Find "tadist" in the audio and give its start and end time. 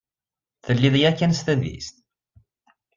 1.45-1.95